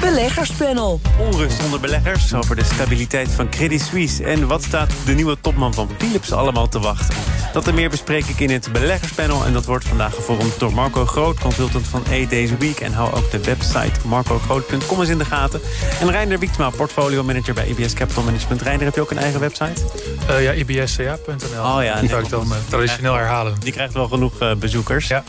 [0.00, 1.00] Beleggerspanel.
[1.18, 4.24] Onrust onder beleggers over de stabiliteit van Credit Suisse.
[4.24, 7.37] En wat staat de nieuwe topman van Philips allemaal te wachten?
[7.52, 9.44] Dat en meer bespreek ik in het beleggerspanel.
[9.44, 12.80] En dat wordt vandaag gevormd door Marco Groot, consultant van A Days Week.
[12.80, 15.60] En hou ook de website marcogroot.com eens in de gaten.
[16.00, 18.62] En Reiner Wiektma, portfolio manager bij IBS Capital Management.
[18.62, 19.82] Reiner, heb je ook een eigen website?
[20.30, 21.76] Uh, ja, ibsca.nl.
[21.76, 23.54] Oh ja, die zou ik dan uh, traditioneel herhalen.
[23.60, 25.08] Die krijgt wel genoeg uh, bezoekers.
[25.08, 25.24] Ja.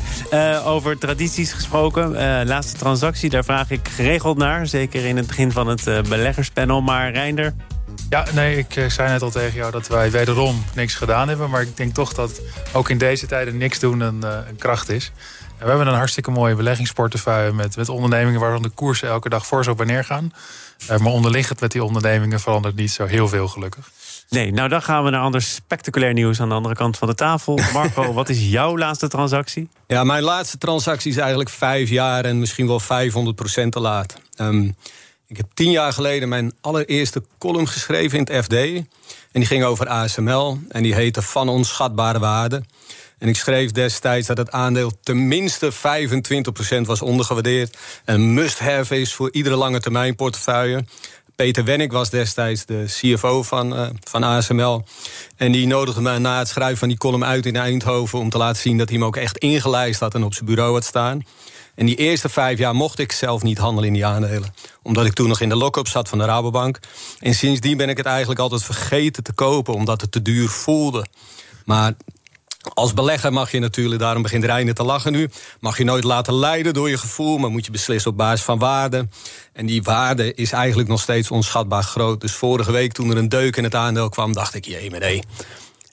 [0.65, 2.11] over tradities gesproken.
[2.47, 4.67] laatste transactie, daar vraag ik geregeld naar.
[4.67, 6.81] Zeker in het begin van het beleggerspanel.
[6.81, 7.53] Maar Reinder,
[8.09, 11.49] ja, nee, ik zei net al tegen jou dat wij wederom niks gedaan hebben.
[11.49, 12.41] Maar ik denk toch dat
[12.73, 15.11] ook in deze tijden niks doen een, een kracht is.
[15.57, 19.47] En we hebben een hartstikke mooie beleggingsportefeuille met, met ondernemingen waarvan de koersen elke dag
[19.47, 20.33] voor zo neer gaan.
[20.87, 23.91] maar onderliggend met die ondernemingen verandert niet zo heel veel gelukkig.
[24.29, 27.15] Nee, nou dan gaan we naar ander spectaculair nieuws aan de andere kant van de
[27.15, 27.59] tafel.
[27.73, 29.69] Marco, wat is jouw laatste transactie?
[29.87, 32.85] Ja, mijn laatste transactie is eigenlijk vijf jaar en misschien wel 500%
[33.69, 34.15] te laat.
[34.37, 34.75] Um,
[35.29, 38.53] ik heb tien jaar geleden mijn allereerste column geschreven in het FD.
[38.53, 38.85] En
[39.31, 42.63] die ging over ASML en die heette Van onschatbare waarde.
[43.17, 45.75] En ik schreef destijds dat het aandeel tenminste 25%
[46.81, 47.77] was ondergewaardeerd.
[48.05, 50.85] En must-have is voor iedere lange termijn portefeuille.
[51.35, 54.83] Peter Wennick was destijds de CFO van, uh, van ASML.
[55.35, 58.19] En die nodigde me na het schrijven van die column uit in Eindhoven...
[58.19, 60.73] om te laten zien dat hij hem ook echt ingelijst had en op zijn bureau
[60.73, 61.23] had staan.
[61.79, 64.53] En die eerste vijf jaar mocht ik zelf niet handelen in die aandelen.
[64.81, 66.79] Omdat ik toen nog in de lock-up zat van de Rabobank.
[67.19, 69.73] En sindsdien ben ik het eigenlijk altijd vergeten te kopen...
[69.73, 71.05] omdat het te duur voelde.
[71.65, 71.93] Maar
[72.73, 75.29] als belegger mag je natuurlijk, daarom begint Reiner te lachen nu...
[75.59, 77.37] mag je nooit laten leiden door je gevoel...
[77.37, 79.07] maar moet je beslissen op basis van waarde.
[79.53, 82.21] En die waarde is eigenlijk nog steeds onschatbaar groot.
[82.21, 84.33] Dus vorige week toen er een deuk in het aandeel kwam...
[84.33, 85.23] dacht ik, jee, nee,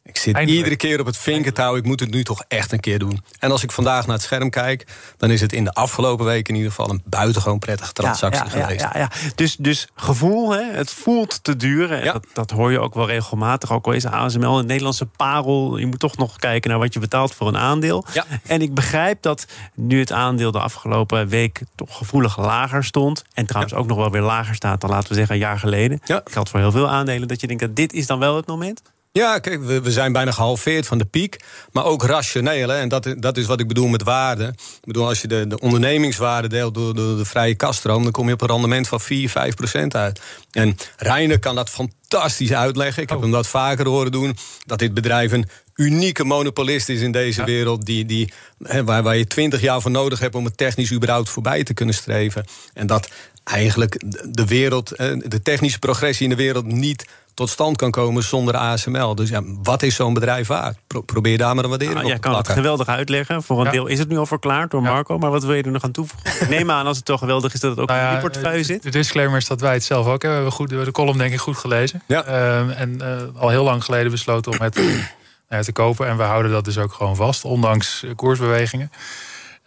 [0.07, 1.77] ik zit iedere keer op het vinkertouw.
[1.77, 3.23] Ik moet het nu toch echt een keer doen.
[3.39, 4.87] En als ik vandaag naar het scherm kijk...
[5.17, 6.91] dan is het in de afgelopen weken in ieder geval...
[6.91, 8.81] een buitengewoon prettige transactie ja, geweest.
[8.81, 10.63] Ja, ja, Dus, dus gevoel, hè?
[10.63, 12.05] het voelt te duren.
[12.05, 13.73] Dat, dat hoor je ook wel regelmatig.
[13.73, 15.77] Ook al is ASML een Nederlandse parel.
[15.77, 18.05] Je moet toch nog kijken naar wat je betaalt voor een aandeel.
[18.47, 21.61] En ik begrijp dat nu het aandeel de afgelopen week...
[21.75, 23.25] toch gevoelig lager stond.
[23.35, 26.01] En trouwens ook nog wel weer lager staat dan, laten we zeggen, een jaar geleden.
[26.05, 27.29] Dat geldt voor heel veel aandelen.
[27.29, 28.83] Dat je denkt dat dit is dan wel het moment?
[29.17, 31.41] Ja, kijk, we, we zijn bijna gehalveerd van de piek.
[31.73, 32.69] Maar ook rationeel.
[32.69, 34.45] Hè, en dat, dat is wat ik bedoel met waarde.
[34.57, 38.03] Ik bedoel, als je de, de ondernemingswaarde deelt door, door de vrije kaststroom...
[38.03, 40.21] dan kom je op een rendement van 4, 5 procent uit.
[40.51, 43.03] En Reiner kan dat fantastisch uitleggen.
[43.03, 43.25] Ik heb oh.
[43.25, 44.37] hem dat vaker horen doen.
[44.67, 47.87] Dat dit bedrijf een unieke monopolist is in deze wereld.
[47.87, 48.33] Die, die,
[48.85, 51.95] waar, waar je twintig jaar voor nodig hebt om het technisch überhaupt voorbij te kunnen
[51.95, 52.45] streven.
[52.75, 53.09] En dat
[53.45, 54.89] eigenlijk de wereld,
[55.25, 57.05] de technische progressie in de wereld niet
[57.37, 59.15] tot stand kan komen zonder ASML.
[59.15, 60.79] Dus ja, wat is zo'n bedrijf waard?
[61.07, 63.43] probeer daar maar een waardering nou, op te kan het geweldig uitleggen.
[63.43, 65.19] Voor een deel is het nu al verklaard door Marco.
[65.19, 66.51] Maar wat wil je er nog aan toevoegen?
[66.51, 68.83] Neem aan als het toch geweldig is dat het ook nou in die portefeuille zit.
[68.83, 70.31] De disclaimer is dat wij het zelf ook hebben.
[70.31, 72.03] We hebben goed, de column denk ik goed gelezen.
[72.07, 72.25] Ja.
[72.25, 76.07] Ehm, en uh, al heel lang geleden besloten om het uh, te kopen.
[76.07, 78.91] En we houden dat dus ook gewoon vast, ondanks koersbewegingen.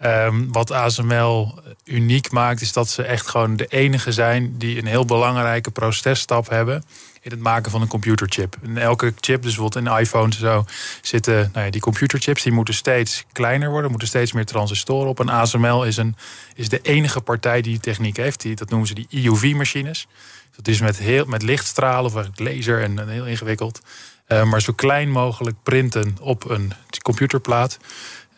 [0.06, 4.86] Um, wat ASML uniek maakt, is dat ze echt gewoon de enige zijn die een
[4.86, 6.84] heel belangrijke processtap hebben
[7.22, 8.56] in het maken van een computerchip.
[8.64, 10.66] En elke chip, dus bijvoorbeeld in iPhones en zo,
[11.02, 15.20] zitten nou ja, die computerchips, die moeten steeds kleiner worden, moeten steeds meer transistoren op.
[15.20, 16.16] En ASML is, een,
[16.56, 18.42] is de enige partij die die techniek heeft.
[18.42, 20.08] Die, dat noemen ze die EUV-machines.
[20.56, 23.82] Dat is met, heel, met lichtstralen of laser en, heel ingewikkeld.
[24.28, 27.78] Uh, maar zo klein mogelijk printen op een computerplaat.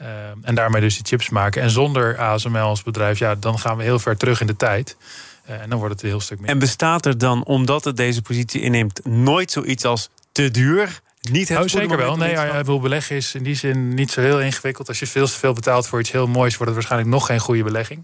[0.02, 0.08] Uh,
[0.42, 1.62] en daarmee dus die chips maken.
[1.62, 4.98] En zonder ASML als bedrijf, ja, dan gaan we heel ver terug in de tijd.
[5.52, 6.50] Uh, en dan wordt het een heel stuk meer.
[6.50, 11.02] En bestaat er dan, omdat het deze positie inneemt, nooit zoiets als te duur?
[11.22, 12.18] Niet het oh, zeker wel.
[12.18, 14.88] Nee, wil beleggen is in die zin niet zo heel ingewikkeld.
[14.88, 17.40] Als je veel te veel betaalt voor iets heel moois, wordt het waarschijnlijk nog geen
[17.40, 18.04] goede belegging.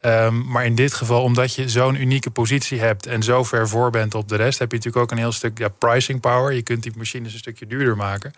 [0.00, 3.90] Um, maar in dit geval, omdat je zo'n unieke positie hebt en zo ver voor
[3.90, 6.52] bent op de rest, heb je natuurlijk ook een heel stuk ja, pricing power.
[6.52, 8.32] Je kunt die machines een stukje duurder maken.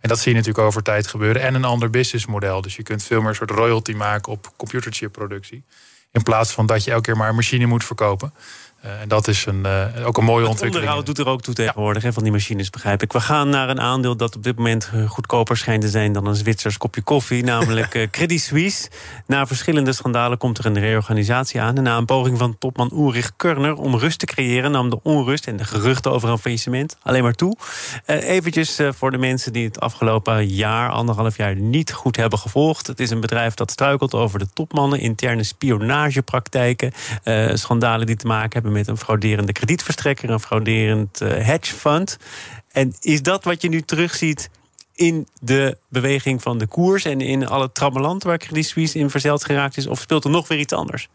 [0.00, 1.42] En dat zie je natuurlijk over tijd gebeuren.
[1.42, 2.60] En een ander businessmodel.
[2.60, 5.64] Dus je kunt veel meer een soort royalty maken op computerchip productie.
[6.16, 8.32] In plaats van dat je elke keer maar een machine moet verkopen.
[8.84, 10.74] Uh, en dat is een, uh, ook een mooie ontwikkeling.
[10.74, 12.12] onderhoud doet er ook toe tegenwoordig ja.
[12.12, 13.12] van die machines, begrijp ik.
[13.12, 16.34] We gaan naar een aandeel dat op dit moment goedkoper schijnt te zijn dan een
[16.34, 18.88] Zwitsers kopje koffie, namelijk Credit Suisse.
[19.26, 21.76] Na verschillende schandalen komt er een reorganisatie aan.
[21.76, 25.46] En na een poging van topman Ulrich Körner om rust te creëren, nam de onrust
[25.46, 27.56] en de geruchten over een faillissement alleen maar toe.
[28.06, 32.86] Eventjes voor de mensen die het afgelopen jaar, anderhalf jaar niet goed hebben gevolgd.
[32.86, 36.92] Het is een bedrijf dat struikelt over de topmannen, interne spionagepraktijken,
[37.52, 42.18] schandalen die te maken hebben met een frauderende kredietverstrekker, een frauderend uh, hedge fund.
[42.72, 44.50] En is dat wat je nu terugziet
[44.94, 49.44] in de beweging van de koers en in alle trammeland waar Credit Suisse in verzeld
[49.44, 49.86] geraakt is?
[49.86, 51.08] Of speelt er nog weer iets anders?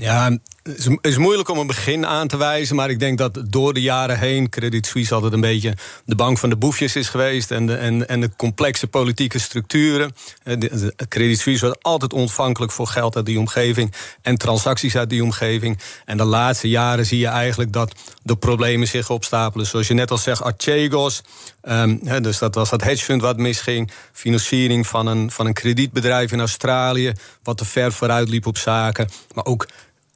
[0.00, 3.74] Ja, het is moeilijk om een begin aan te wijzen, maar ik denk dat door
[3.74, 5.74] de jaren heen Credit Suisse altijd een beetje
[6.04, 10.14] de bank van de boefjes is geweest en de, en, en de complexe politieke structuren.
[10.42, 10.56] Eh,
[11.08, 13.92] Credit Suisse was altijd ontvankelijk voor geld uit die omgeving
[14.22, 15.78] en transacties uit die omgeving.
[16.04, 17.92] En de laatste jaren zie je eigenlijk dat
[18.22, 19.66] de problemen zich opstapelen.
[19.66, 21.22] Zoals je net al zegt, Archegos,
[21.62, 26.40] um, dus dat was dat hedgefund wat misging, financiering van een, van een kredietbedrijf in
[26.40, 27.12] Australië,
[27.42, 29.66] wat te ver vooruit liep op zaken, maar ook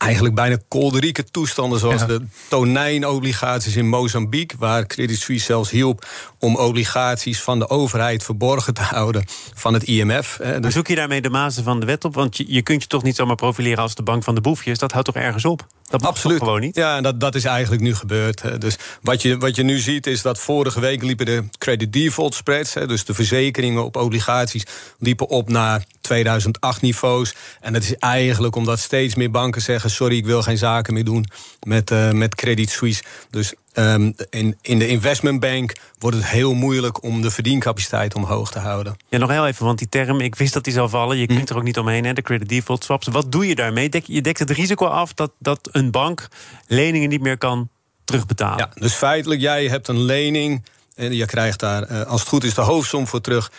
[0.04, 1.78] eigenlijk bijna kolderieke toestanden...
[1.78, 4.58] zoals de tonijnobligaties in Mozambique...
[4.58, 6.06] waar Credit Suisse zelfs hielp
[6.38, 9.24] om obligaties van de overheid verborgen te houden
[9.54, 10.40] van het IMF.
[10.60, 10.72] Dus...
[10.74, 12.14] Zoek je daarmee de mazen van de wet op?
[12.14, 14.78] Want je, je kunt je toch niet zomaar profileren als de bank van de boefjes?
[14.78, 15.66] Dat houdt toch ergens op?
[15.94, 16.38] Dat mag Absoluut.
[16.38, 16.76] gewoon niet?
[16.76, 18.60] Ja, en dat, dat is eigenlijk nu gebeurd.
[18.60, 22.34] Dus wat je, wat je nu ziet is dat vorige week liepen de credit default
[22.34, 22.72] spreads...
[22.72, 24.64] dus de verzekeringen op obligaties
[24.98, 27.34] liepen op naar 2008 niveaus.
[27.60, 29.90] En dat is eigenlijk omdat steeds meer banken zeggen...
[29.90, 31.26] sorry, ik wil geen zaken meer doen
[31.62, 33.02] met, uh, met Credit Suisse.
[33.30, 37.02] Dus um, in, in de investmentbank wordt het heel moeilijk...
[37.02, 38.96] om de verdiencapaciteit omhoog te houden.
[39.08, 41.16] Ja, nog heel even, want die term, ik wist dat die zou vallen.
[41.16, 41.36] Je hm.
[41.36, 43.06] kunt er ook niet omheen, hè, de credit default swaps.
[43.06, 43.88] Wat doe je daarmee?
[43.88, 46.28] Dek, je dekt het risico af dat, dat een bank
[46.66, 47.68] leningen niet meer kan
[48.04, 48.58] terugbetalen.
[48.58, 50.64] Ja, dus feitelijk, jij hebt een lening...
[50.94, 53.52] en je krijgt daar, uh, als het goed is, de hoofdsom voor terug...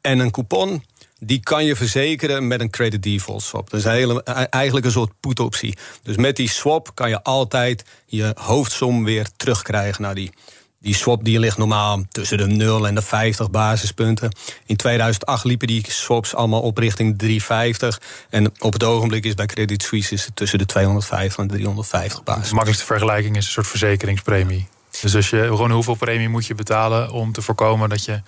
[0.00, 0.82] en een coupon
[1.18, 3.70] die kan je verzekeren met een credit default swap.
[3.70, 4.20] Dat is e-,
[4.50, 5.76] eigenlijk een soort put-optie.
[6.02, 10.32] Dus met die swap kan je altijd je hoofdsom weer terugkrijgen naar die.
[10.80, 14.36] Die swap die ligt normaal tussen de 0 en de 50 basispunten.
[14.66, 18.00] In 2008 liepen die swaps allemaal op richting 350.
[18.30, 22.22] En op het ogenblik is bij Credit Suisse is het tussen de 250 en 350
[22.22, 22.48] basis.
[22.48, 24.68] De makkelijkste vergelijking is een soort verzekeringspremie.
[25.00, 28.20] Dus als je gewoon hoeveel premie moet je betalen om te voorkomen dat je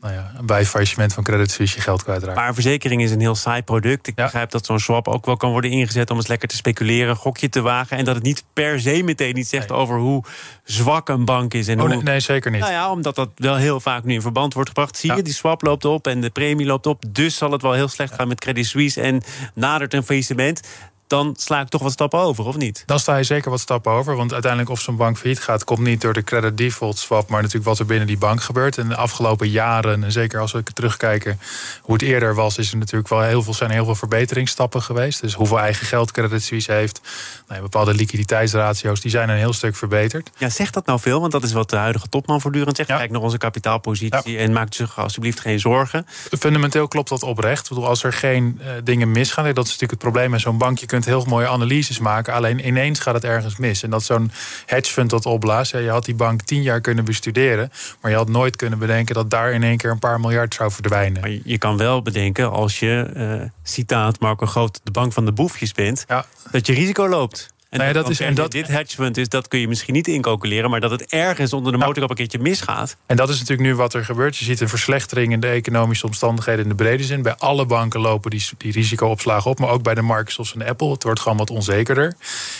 [0.00, 2.36] nou ja, bij faillissement van Credit Suisse je geld kwijtraakt.
[2.36, 4.06] Maar een verzekering is een heel saai product.
[4.06, 7.16] Ik begrijp dat zo'n swap ook wel kan worden ingezet om eens lekker te speculeren,
[7.16, 7.96] gokje te wagen.
[7.96, 10.24] En dat het niet per se meteen iets zegt over hoe
[10.64, 11.68] zwak een bank is.
[11.68, 12.02] En oh, hoe...
[12.02, 12.60] nee, zeker niet.
[12.60, 14.96] Nou ja, omdat dat wel heel vaak nu in verband wordt gebracht.
[14.96, 17.04] Zie je, die swap loopt op en de premie loopt op.
[17.08, 19.00] Dus zal het wel heel slecht gaan met Credit Suisse.
[19.00, 19.22] En
[19.54, 20.60] nadert een faillissement
[21.06, 22.82] dan sla ik toch wat stappen over, of niet?
[22.86, 24.16] Dan sta je zeker wat stappen over.
[24.16, 25.64] Want uiteindelijk of zo'n bank failliet gaat...
[25.64, 27.28] komt niet door de credit default swap...
[27.28, 28.78] maar natuurlijk wat er binnen die bank gebeurt.
[28.78, 31.40] En de afgelopen jaren, en zeker als we terugkijken...
[31.82, 35.20] hoe het eerder was, is er natuurlijk wel heel veel, zijn heel veel verbeteringsstappen geweest.
[35.20, 37.00] Dus hoeveel eigen geld Credit Suisse heeft...
[37.48, 40.30] Nou, bepaalde liquiditeitsratio's, die zijn een heel stuk verbeterd.
[40.38, 41.20] Ja, zegt dat nou veel?
[41.20, 42.88] Want dat is wat de huidige topman voortdurend zegt.
[42.88, 46.06] Kijk naar onze kapitaalpositie en maak zich alsjeblieft geen zorgen.
[46.38, 47.62] Fundamenteel klopt dat oprecht.
[47.62, 49.44] Ik bedoel, als er geen uh, dingen misgaan...
[49.44, 50.80] dat is natuurlijk het probleem met zo'n bank...
[50.96, 52.32] Kunt heel mooie analyses maken.
[52.32, 53.82] Alleen ineens gaat het ergens mis.
[53.82, 54.30] En dat zo'n
[54.66, 55.72] hedge fund dat opblaast.
[55.72, 57.70] Ja, je had die bank tien jaar kunnen bestuderen.
[58.00, 60.70] Maar je had nooit kunnen bedenken dat daar in één keer een paar miljard zou
[60.70, 61.20] verdwijnen.
[61.20, 65.32] Maar je kan wel bedenken als je, uh, citaat Marco Groot, de bank van de
[65.32, 66.04] boefjes bent.
[66.08, 66.26] Ja.
[66.50, 67.54] Dat je risico loopt.
[67.80, 70.08] En nou dat is, en dat, dit hedge fund is, dat kun je misschien niet
[70.08, 72.96] incalculeren, maar dat het ergens onder de motor op een keertje misgaat.
[73.06, 74.36] En dat is natuurlijk nu wat er gebeurt.
[74.36, 77.22] Je ziet een verslechtering in de economische omstandigheden in de brede zin.
[77.22, 80.90] Bij alle banken lopen die, die risicoopslagen op, maar ook bij de Microsoft en Apple.
[80.90, 82.14] Het wordt gewoon wat onzekerder.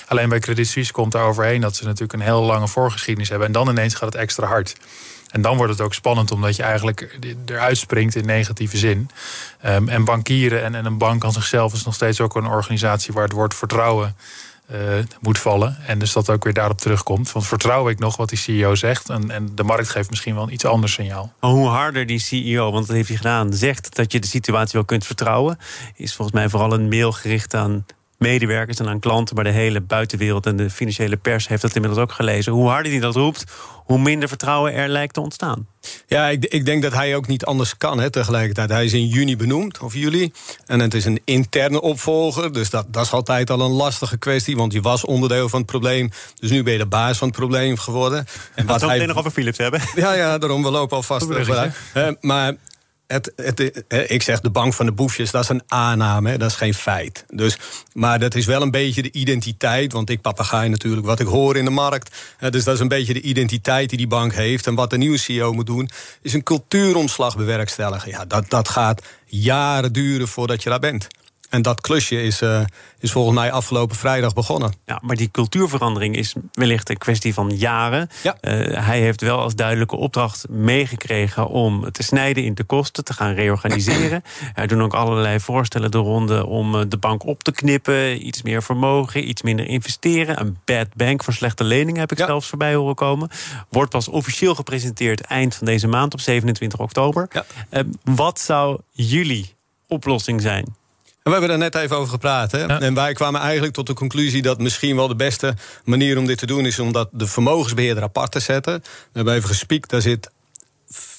[0.07, 3.47] Alleen bij Credit Suisse komt daar overheen dat ze natuurlijk een heel lange voorgeschiedenis hebben.
[3.47, 4.77] En dan ineens gaat het extra hard.
[5.31, 9.11] En dan wordt het ook spannend, omdat je eigenlijk eruit springt in negatieve zin.
[9.67, 13.13] Um, en bankieren en, en een bank aan zichzelf is nog steeds ook een organisatie
[13.13, 14.17] waar het woord vertrouwen
[14.73, 14.79] uh,
[15.21, 15.77] moet vallen.
[15.87, 17.33] En dus dat ook weer daarop terugkomt.
[17.33, 19.09] Want vertrouw ik nog wat die CEO zegt.
[19.09, 21.33] En, en de markt geeft misschien wel een iets ander signaal.
[21.41, 24.85] hoe harder die CEO, want dat heeft hij gedaan, zegt dat je de situatie wel
[24.85, 25.59] kunt vertrouwen.
[25.95, 27.87] Is volgens mij vooral een mail gericht aan
[28.19, 32.03] medewerkers en aan klanten, maar de hele buitenwereld en de financiële pers heeft dat inmiddels
[32.03, 32.53] ook gelezen.
[32.53, 33.45] Hoe harder hij dat roept,
[33.75, 35.67] hoe minder vertrouwen er lijkt te ontstaan.
[36.07, 38.71] Ja, ik, ik denk dat hij ook niet anders kan hè, tegelijkertijd.
[38.71, 40.33] Hij is in juni benoemd, of juli.
[40.67, 44.57] En het is een interne opvolger, dus dat, dat is altijd al een lastige kwestie.
[44.57, 47.37] Want je was onderdeel van het probleem, dus nu ben je de baas van het
[47.37, 48.27] probleem geworden.
[48.55, 49.81] En wat hij nog over Philips hebben.
[49.95, 51.31] Ja, ja, daarom, we lopen alvast.
[51.31, 52.55] Uh, maar
[53.07, 56.57] het, het, ik zeg de bank van de boefjes, dat is een aanname, dat is
[56.57, 57.25] geen feit.
[57.29, 57.59] Dus,
[57.93, 61.57] maar dat is wel een beetje de identiteit, want ik papagaai natuurlijk wat ik hoor
[61.57, 62.17] in de markt.
[62.51, 64.67] Dus dat is een beetje de identiteit die die bank heeft.
[64.67, 65.91] En wat de nieuwe CEO moet doen,
[66.23, 68.11] is een cultuuromslag bewerkstelligen.
[68.11, 71.07] Ja, dat, dat gaat jaren duren voordat je daar bent.
[71.57, 72.61] En dat klusje is, uh,
[72.99, 74.73] is volgens mij afgelopen vrijdag begonnen.
[74.87, 78.11] Ja, maar die cultuurverandering is wellicht een kwestie van jaren.
[78.23, 78.37] Ja.
[78.41, 83.13] Uh, hij heeft wel als duidelijke opdracht meegekregen om te snijden in de kosten, te
[83.13, 84.23] gaan reorganiseren.
[84.55, 88.43] er doen ook allerlei voorstellen de ronde om eh, de bank op te knippen, iets
[88.43, 90.41] meer vermogen, iets minder investeren.
[90.41, 92.27] Een bad bank voor slechte leningen heb ik ja.
[92.27, 93.31] zelfs voorbij horen komen.
[93.69, 97.29] Wordt pas officieel gepresenteerd eind van deze maand op 27 oktober.
[97.33, 97.45] Ja.
[97.71, 99.55] Uh, wat zou jullie
[99.87, 100.75] oplossing zijn?
[101.33, 102.53] We hebben er net even over gepraat.
[102.53, 102.67] Hè?
[102.67, 105.55] En wij kwamen eigenlijk tot de conclusie dat misschien wel de beste
[105.85, 108.83] manier om dit te doen is om dat de vermogensbeheerder apart te zetten.
[108.83, 110.31] We hebben even gespiekt, daar zit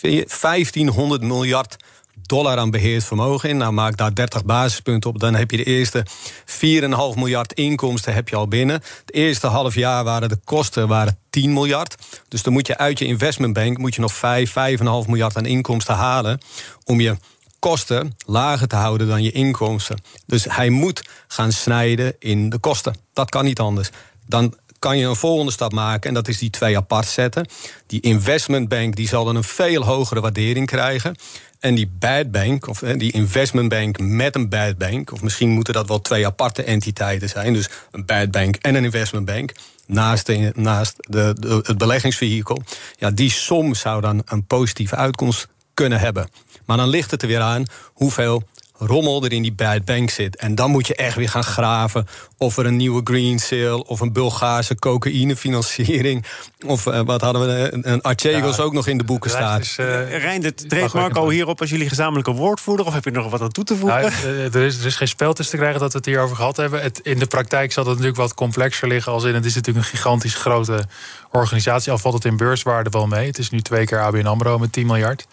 [0.02, 1.76] 1500 miljard
[2.22, 3.58] dollar aan beheerd vermogen in.
[3.58, 5.20] Nou, maak daar 30 basispunten op.
[5.20, 6.06] Dan heb je de eerste
[6.46, 8.76] 4,5 miljard inkomsten heb je al binnen.
[8.76, 11.96] Het eerste half jaar waren de kosten waren 10 miljard.
[12.28, 15.96] Dus dan moet je uit je investmentbank moet je nog 5, 5,5 miljard aan inkomsten
[15.96, 16.40] halen
[16.84, 17.18] om je
[17.60, 20.02] kosten lager te houden dan je inkomsten.
[20.26, 22.96] Dus hij moet gaan snijden in de kosten.
[23.14, 23.90] Dat kan niet anders.
[24.26, 27.48] Dan kan je een volgende stap maken en dat is die twee apart zetten.
[27.88, 31.16] Die investmentbank die zal dan een veel hogere waardering krijgen.
[31.60, 35.74] En die bad bank, of die investment bank met een bad bank, of misschien moeten
[35.74, 37.54] dat wel twee aparte entiteiten zijn.
[37.54, 39.52] Dus een bad bank en een investment bank.
[39.86, 42.62] Naast, de, naast de, de, het beleggingsvehikel.
[42.98, 46.30] Ja, die som zou dan een positieve uitkomst kunnen hebben.
[46.66, 48.44] Maar dan ligt het er weer aan hoeveel
[48.78, 50.36] rommel er in die bad bank zit.
[50.36, 52.08] En dan moet je echt weer gaan graven
[52.38, 53.86] of er een nieuwe green sale...
[53.86, 56.26] of een Bulgaarse cocaïnefinanciering...
[56.66, 59.62] of uh, wat hadden we, een Archegos ook nog in de boeken staat.
[59.62, 62.86] Is, uh, Rijn, treedt Marco hierop als jullie gezamenlijke woordvoerder...
[62.86, 64.02] of heb je nog wat aan toe te voegen?
[64.02, 64.14] Nou,
[64.52, 66.82] er, is, er is geen spel tussen te krijgen dat we het hierover gehad hebben.
[66.82, 69.12] Het, in de praktijk zal het natuurlijk wat complexer liggen...
[69.12, 70.86] als in het is natuurlijk een gigantisch grote
[71.32, 71.92] organisatie.
[71.92, 73.28] Al valt het in beurswaarde wel mee.
[73.28, 75.28] Het is nu twee keer ABN AMRO met 10 miljard.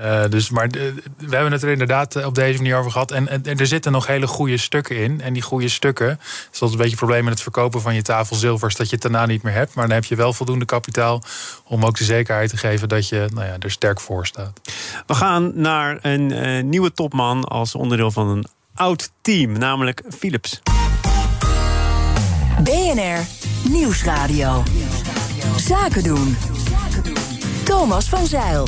[0.00, 0.68] Uh, dus, maar
[1.16, 3.10] we hebben het er inderdaad eh, op deze manier over gehad.
[3.10, 5.20] En, en, er zitten nog hele goede stukken in.
[5.20, 8.36] En die goede stukken, zoals een beetje het probleem met het verkopen van je tafel
[8.36, 9.74] zilvers, dat je het daarna niet meer hebt.
[9.74, 11.22] Maar dan heb je wel voldoende kapitaal
[11.64, 14.60] om ook de zekerheid te geven dat je nou ja, er sterk voor staat.
[15.06, 20.60] We gaan naar een uh, nieuwe topman als onderdeel van een oud team, namelijk Philips.
[22.62, 23.26] BNR
[23.68, 24.62] Nieuwsradio.
[25.56, 26.36] Zaken doen.
[27.64, 28.66] Thomas van Zeil.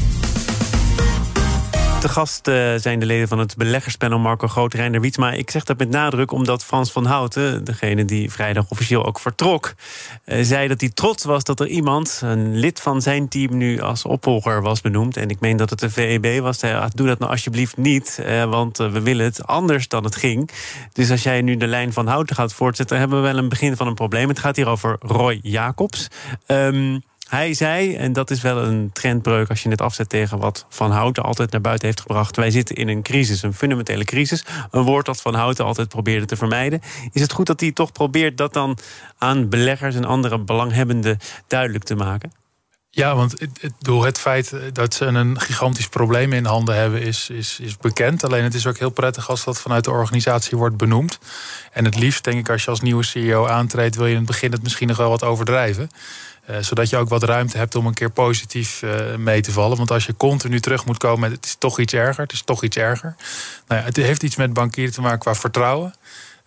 [2.03, 5.33] Te gast uh, zijn de leden van het beleggerspanel Marco Groot, Reiner Wietsma.
[5.33, 9.75] Ik zeg dat met nadruk omdat Frans van Houten, degene die vrijdag officieel ook vertrok,
[10.27, 13.81] uh, zei dat hij trots was dat er iemand, een lid van zijn team, nu
[13.81, 15.17] als opvolger was benoemd.
[15.17, 16.61] En ik meen dat het de VEB was.
[16.95, 20.51] Doe dat nou alsjeblieft niet, uh, want we willen het anders dan het ging.
[20.93, 23.77] Dus als jij nu de lijn van Houten gaat voortzetten, hebben we wel een begin
[23.77, 24.29] van een probleem.
[24.29, 26.09] Het gaat hier over Roy Jacobs.
[26.47, 30.67] Um, hij zei, en dat is wel een trendbreuk als je het afzet tegen wat
[30.69, 32.37] Van Houten altijd naar buiten heeft gebracht.
[32.37, 34.45] Wij zitten in een crisis, een fundamentele crisis.
[34.71, 36.81] Een woord dat Van Houten altijd probeerde te vermijden.
[37.13, 38.79] Is het goed dat hij toch probeert dat dan
[39.19, 42.42] aan beleggers en andere belanghebbenden duidelijk te maken?
[42.95, 47.59] Ja, want het, het, feit dat ze een gigantisch probleem in handen hebben is, is,
[47.61, 48.25] is bekend.
[48.25, 51.19] Alleen het is ook heel prettig als dat vanuit de organisatie wordt benoemd.
[51.73, 54.27] En het liefst, denk ik, als je als nieuwe CEO aantreedt, wil je in het
[54.27, 55.91] begin het misschien nog wel wat overdrijven.
[56.51, 59.77] Uh, zodat je ook wat ruimte hebt om een keer positief uh, mee te vallen.
[59.77, 62.43] Want als je continu terug moet komen met het is toch iets erger, het is
[62.43, 63.17] toch iets erger.
[63.69, 65.95] Nou ja, het heeft iets met bankieren te maken qua vertrouwen.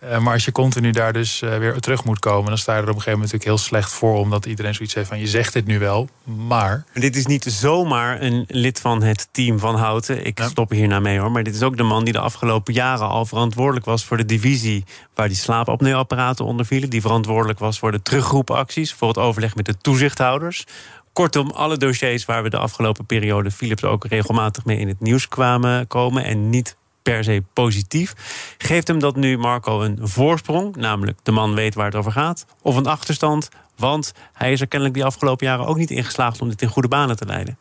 [0.04, 2.88] Uh, maar als je continu daar dus weer terug moet komen, dan sta je er
[2.88, 5.52] op een gegeven moment natuurlijk heel slecht voor, omdat iedereen zoiets heeft van je zegt
[5.52, 6.84] dit nu wel, maar.
[6.94, 10.26] Dit is niet zomaar een lid van het team van Houten.
[10.26, 10.48] Ik ja.
[10.48, 11.30] stop hier naar mee hoor.
[11.30, 14.24] Maar dit is ook de man die de afgelopen jaren al verantwoordelijk was voor de
[14.24, 14.84] divisie
[15.14, 16.90] waar die slaapapneeapparaten onder vielen.
[16.90, 20.64] Die verantwoordelijk was voor de terugroepacties, voor het overleg met de toezichthouders.
[21.12, 25.28] Kortom, alle dossiers waar we de afgelopen periode Philips ook regelmatig mee in het nieuws
[25.28, 26.24] kwamen komen.
[26.24, 26.76] En niet
[27.12, 28.14] per se positief.
[28.58, 32.46] Geeft hem dat nu Marco een voorsprong, namelijk de man weet waar het over gaat,
[32.62, 36.40] of een achterstand, want hij is er kennelijk die afgelopen jaren ook niet in geslaagd
[36.40, 37.58] om dit in goede banen te leiden.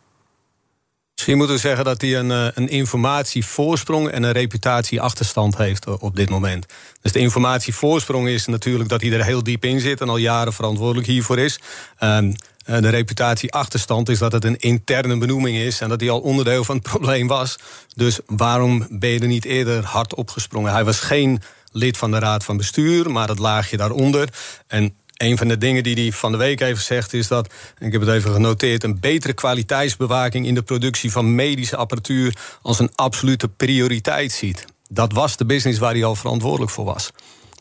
[1.15, 5.93] Misschien moeten we zeggen dat hij een, eh, een informatievoorsprong en een reputatieachterstand heeft eh,
[5.99, 6.65] op dit moment.
[7.01, 10.53] Dus de informatievoorsprong is natuurlijk dat hij er heel diep in zit en al jaren
[10.53, 11.59] verantwoordelijk hiervoor is.
[11.99, 12.33] Um,
[12.65, 16.75] de reputatieachterstand is dat het een interne benoeming is en dat hij al onderdeel van
[16.75, 17.55] het probleem was.
[17.95, 20.71] Dus waarom ben je er niet eerder hard opgesprongen?
[20.71, 21.41] Hij was geen
[21.71, 24.29] lid van de raad van bestuur, maar dat laagje daaronder.
[24.67, 27.91] En een van de dingen die hij van de week even zegt is dat, ik
[27.91, 32.91] heb het even genoteerd, een betere kwaliteitsbewaking in de productie van medische apparatuur als een
[32.95, 34.65] absolute prioriteit ziet.
[34.89, 37.11] Dat was de business waar hij al verantwoordelijk voor was.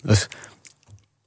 [0.03, 0.29] Dus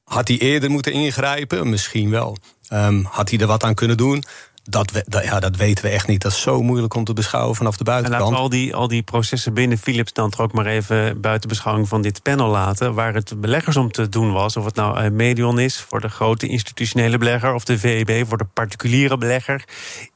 [0.03, 1.69] had hij eerder moeten ingrijpen?
[1.69, 2.37] Misschien wel.
[2.73, 4.23] Um, had hij er wat aan kunnen doen?
[4.69, 6.21] Dat, we, dat, ja, dat weten we echt niet.
[6.21, 8.23] Dat is zo moeilijk om te beschouwen vanaf de buitenkant.
[8.23, 11.21] En laten we al die, al die processen binnen Philips dan toch ook maar even
[11.21, 12.93] buiten beschouwing van dit panel laten.
[12.93, 14.57] Waar het beleggers om te doen was.
[14.57, 17.53] Of het nou eh, Medion is voor de grote institutionele belegger.
[17.53, 19.63] Of de VEB voor de particuliere belegger.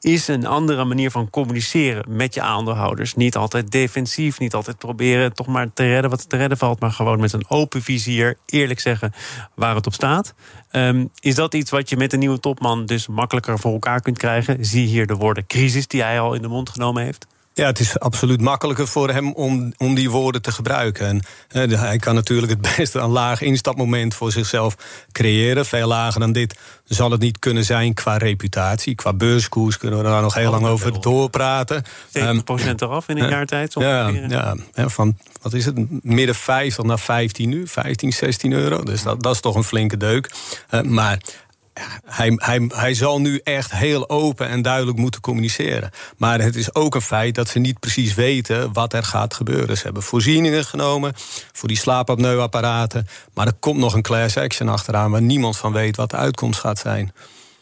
[0.00, 3.14] Is een andere manier van communiceren met je aandeelhouders.
[3.14, 4.38] Niet altijd defensief.
[4.38, 6.80] Niet altijd proberen toch maar te redden wat te redden valt.
[6.80, 8.36] Maar gewoon met een open vizier.
[8.46, 9.12] Eerlijk zeggen
[9.54, 10.34] waar het op staat.
[10.72, 14.18] Um, is dat iets wat je met een nieuwe topman dus makkelijker voor elkaar kunt
[14.18, 14.41] krijgen?
[14.60, 17.26] Zie hier de woorden crisis die hij al in de mond genomen heeft.
[17.54, 21.06] Ja, het is absoluut makkelijker voor hem om, om die woorden te gebruiken.
[21.48, 24.76] En, eh, hij kan natuurlijk het beste een laag instapmoment voor zichzelf
[25.12, 25.66] creëren.
[25.66, 28.94] Veel lager dan dit zal het niet kunnen zijn qua reputatie.
[28.94, 31.84] Qua beurskoers kunnen we daar nog heel lang over doorpraten.
[31.84, 32.42] 7% um,
[32.76, 33.74] eraf in een uh, jaar tijd?
[33.74, 38.82] Ja, ja, van wat is het, midden 50 naar 15 nu, 15, 16 euro.
[38.82, 40.30] Dus dat, dat is toch een flinke deuk.
[40.70, 41.20] Uh, maar
[42.04, 45.90] hij, hij, hij zal nu echt heel open en duidelijk moeten communiceren.
[46.16, 49.76] Maar het is ook een feit dat ze niet precies weten wat er gaat gebeuren.
[49.76, 51.12] Ze hebben voorzieningen genomen
[51.52, 53.06] voor die slaapapneuapparaten.
[53.34, 56.60] Maar er komt nog een class action achteraan waar niemand van weet wat de uitkomst
[56.60, 57.12] gaat zijn.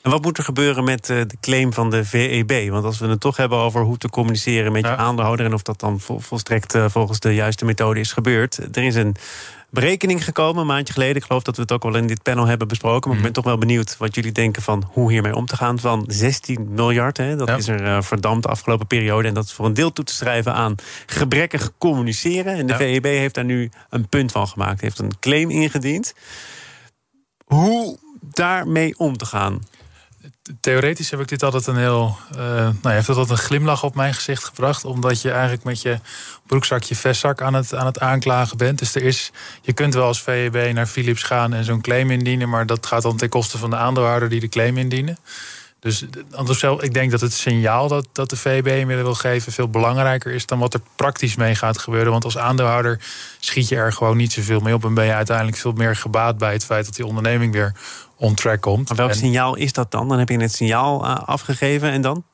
[0.02, 2.70] En wat moet er gebeuren met eh, de claim van de VEB?
[2.70, 5.46] Want als we het toch hebben over hoe te communiceren met je aandeelhouder...
[5.46, 8.58] en of dat dan volstrekt eh, volgens de juiste methode is gebeurd...
[8.76, 9.16] er is een
[9.70, 11.16] berekening gekomen, een maandje geleden.
[11.16, 13.08] Ik geloof dat we het ook al in dit panel hebben besproken.
[13.08, 13.42] Maar ik ben mhm.
[13.42, 15.78] toch wel benieuwd wat jullie denken van hoe hiermee om te gaan.
[15.78, 19.28] Van 16 miljard, hè, dat is er uh, verdampt de afgelopen periode.
[19.28, 20.74] En dat is voor een deel toe te schrijven aan
[21.06, 22.54] gebrekkig communiceren.
[22.54, 24.80] En de VEB heeft daar nu een punt van gemaakt.
[24.80, 26.14] Heeft een claim ingediend.
[27.44, 29.60] Hoe daarmee om te gaan?
[30.60, 32.16] Theoretisch heb ik dit altijd een heel.
[32.36, 32.38] Uh,
[32.82, 34.84] nou, heeft altijd een glimlach op mijn gezicht gebracht.
[34.84, 35.98] Omdat je eigenlijk met je
[36.46, 38.78] broekzakje vestzak aan het, aan het aanklagen bent.
[38.78, 42.48] Dus er is, je kunt wel als VEB naar Philips gaan en zo'n claim indienen.
[42.48, 45.18] Maar dat gaat dan ten koste van de aandeelhouder die de claim indienen.
[45.80, 46.04] Dus
[46.80, 50.46] ik denk dat het signaal dat, dat de VEB inmiddels wil geven veel belangrijker is
[50.46, 52.12] dan wat er praktisch mee gaat gebeuren.
[52.12, 53.00] Want als aandeelhouder
[53.38, 56.38] schiet je er gewoon niet zoveel mee op en ben je uiteindelijk veel meer gebaat
[56.38, 57.72] bij het feit dat die onderneming weer
[58.20, 58.88] on track komt.
[58.88, 60.08] Maar welk signaal is dat dan?
[60.08, 62.24] Dan heb je het signaal eh, afgegeven en dan?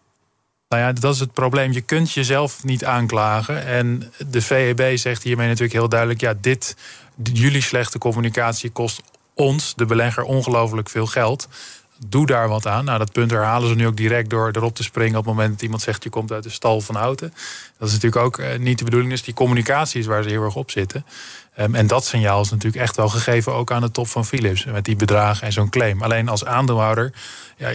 [0.68, 1.72] Nou ja, dat is het probleem.
[1.72, 3.66] Je kunt jezelf niet aanklagen.
[3.66, 6.76] En de VEB zegt hiermee natuurlijk heel duidelijk: ja, dit,
[7.22, 9.02] jullie slechte communicatie kost
[9.34, 11.48] ons, de belegger, ongelooflijk veel geld
[12.06, 12.84] doe daar wat aan.
[12.84, 15.52] Nou, dat punt herhalen ze nu ook direct door erop te springen op het moment
[15.52, 17.34] dat iemand zegt je komt uit de stal van Houten.
[17.78, 19.10] Dat is natuurlijk ook eh, niet de bedoeling.
[19.10, 21.06] Dus die communicatie is waar ze heel erg op zitten.
[21.58, 24.64] Um, en dat signaal is natuurlijk echt wel gegeven ook aan de top van Philips.
[24.64, 26.02] Met die bedragen en zo'n claim.
[26.02, 27.12] Alleen als aandeelhouder
[27.58, 27.68] ja,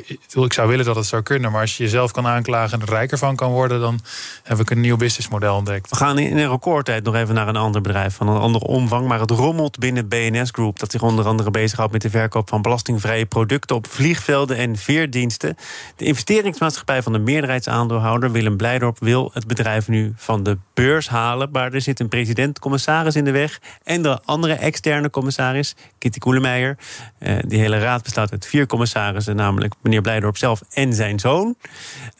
[0.43, 2.93] ik zou willen dat het zou kunnen, maar als je jezelf kan aanklagen en er
[2.93, 3.99] rijker van kan worden, dan
[4.43, 5.89] heb ik een nieuw businessmodel ontdekt.
[5.89, 9.07] We gaan in een recordtijd nog even naar een ander bedrijf van een andere omvang,
[9.07, 12.61] maar het rommelt binnen BNS Group, dat zich onder andere bezighoudt met de verkoop van
[12.61, 15.57] belastingvrije producten op vliegvelden en veerdiensten.
[15.95, 21.49] De investeringsmaatschappij van de meerderheidsaandeelhouder Willem Blijdorp wil het bedrijf nu van de beurs halen,
[21.51, 26.77] maar er zit een president-commissaris in de weg en de andere externe commissaris, Kitty Koelemeijer.
[27.17, 31.55] Eh, die hele raad bestaat uit vier commissarissen, namelijk meneer Blijdorp zelf en zijn zoon.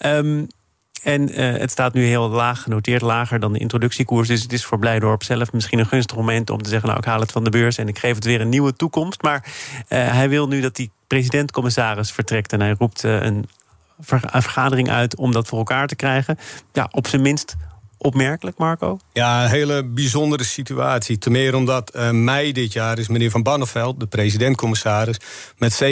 [0.06, 0.48] Um,
[1.04, 4.28] en uh, het staat nu heel laag genoteerd, lager dan de introductiekoers.
[4.28, 7.08] Dus het is voor Blijdorp zelf misschien een gunstig moment om te zeggen: Nou, ik
[7.08, 9.22] haal het van de beurs en ik geef het weer een nieuwe toekomst.
[9.22, 12.54] Maar uh, hij wil nu dat die president-commissaris vertrekt.
[12.54, 13.46] En hij roept een
[14.06, 16.38] vergadering uit om dat voor elkaar te krijgen.
[16.74, 17.56] Ja, op zijn minst
[18.02, 19.00] opmerkelijk, Marco?
[19.14, 21.18] Ja, een hele bijzondere situatie.
[21.18, 25.18] Ten meer omdat uh, mei dit jaar is meneer Van Banneveld, de president-commissaris,
[25.58, 25.88] met 97%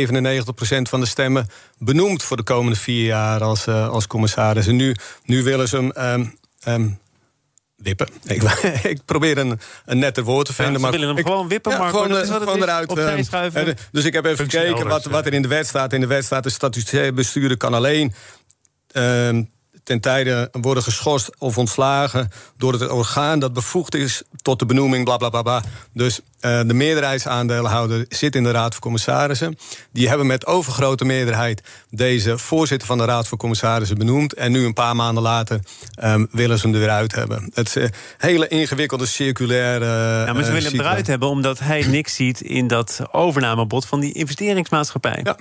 [0.81, 4.67] van de stemmen benoemd voor de komende vier jaar als, uh, als commissaris.
[4.67, 6.19] En nu, nu willen ze hem.
[6.19, 6.99] Um, um,
[7.75, 8.07] wippen.
[8.35, 8.43] Ik,
[8.83, 10.73] ik, probeer een, een netter woord te vinden.
[10.73, 12.97] Ja, maar willen hem ik, gewoon wippen, maar gewoon, uh, gewoon eruit.
[12.97, 15.93] Uh, dus ik heb even gekeken wat, wat er in de wet staat.
[15.93, 18.13] In de wet staat de statutair bestuurder kan alleen
[18.93, 19.41] uh,
[19.89, 25.05] ten tijde worden geschorst of ontslagen door het orgaan dat bevoegd is tot de benoeming,
[25.05, 25.41] bla bla bla.
[25.41, 25.63] bla.
[25.93, 29.57] Dus uh, de meerderheidsaandeelhouder zit in de Raad van Commissarissen.
[29.91, 34.33] Die hebben met overgrote meerderheid deze voorzitter van de Raad van Commissarissen benoemd.
[34.33, 35.59] En nu een paar maanden later
[36.03, 37.51] um, willen ze hem er weer uit hebben.
[37.53, 39.85] Het is een hele ingewikkelde circulaire.
[40.25, 43.99] ja, maar ze willen hem eruit hebben omdat hij niks ziet in dat overnamebod van
[43.99, 45.19] die investeringsmaatschappij.
[45.23, 45.37] Ja.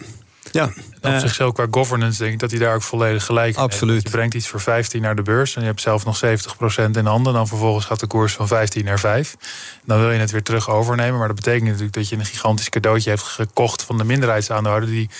[0.52, 0.64] Ja.
[1.02, 4.02] op uh, zichzelf qua governance denk ik dat hij daar ook volledig gelijk in Absoluut.
[4.02, 7.06] Je brengt iets voor 15 naar de beurs en je hebt zelf nog 70% in
[7.06, 7.32] handen.
[7.32, 9.37] Dan vervolgens gaat de koers van 15 naar 5.
[9.84, 11.18] Dan wil je het weer terug overnemen.
[11.18, 15.11] Maar dat betekent natuurlijk dat je een gigantisch cadeautje heeft gekocht van de minderheidsaandeelhouder die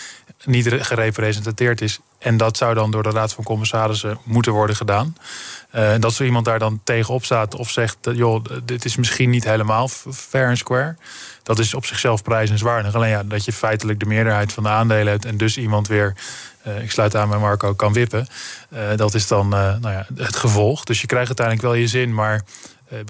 [0.45, 2.01] niet gerepresenteerd is.
[2.19, 5.17] En dat zou dan door de Raad van Commissarissen moeten worden gedaan.
[5.75, 7.97] Uh, dat zo iemand daar dan tegenop staat of zegt...
[8.01, 10.97] joh, dit is misschien niet helemaal fair en square.
[11.49, 12.95] Dat is op zichzelf prijzenswaardig.
[12.95, 15.25] Alleen ja, dat je feitelijk de meerderheid van de aandelen hebt...
[15.25, 16.15] en dus iemand weer,
[16.67, 18.27] uh, ik sluit aan bij Marco, kan wippen.
[18.71, 20.85] Uh, dat is dan nou ja, het gevolg.
[20.85, 22.43] Dus je krijgt uiteindelijk wel je zin, maar...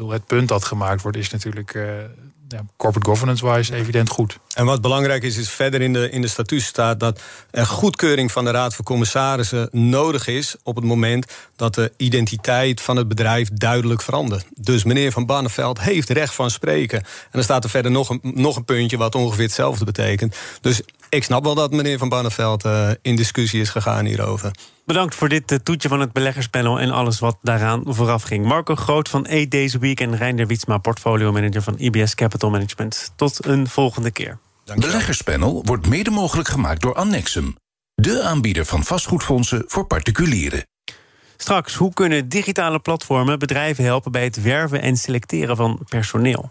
[0.09, 1.79] het punt dat gemaakt wordt is natuurlijk
[2.49, 4.39] ja, corporate governance-wise evident goed.
[4.55, 8.33] En wat belangrijk is, is verder in de, in de statuut staat dat er goedkeuring
[8.33, 13.09] van de Raad van Commissarissen nodig is op het moment dat de identiteit van het
[13.09, 14.47] bedrijf duidelijk verandert.
[14.55, 16.99] Dus meneer Van Barneveld heeft recht van spreken.
[16.99, 20.37] En dan staat er verder nog een, nog een puntje wat ongeveer hetzelfde betekent.
[20.61, 24.51] Dus ik snap wel dat meneer Van Barneveld uh, in discussie is gegaan hierover.
[24.85, 28.45] Bedankt voor dit uh, toetje van het beleggerspanel en alles wat daaraan vooraf ging.
[28.45, 33.13] Marco Groot van E Deze Week en Reinder Wietsma, portfolio manager van IBS Capital Management.
[33.17, 34.39] Tot een volgende keer.
[34.75, 37.57] Beleggerspanel wordt mede mogelijk gemaakt door Annexum,
[37.95, 40.67] de aanbieder van vastgoedfondsen voor particulieren.
[41.37, 46.51] Straks, hoe kunnen digitale platformen bedrijven helpen bij het werven en selecteren van personeel?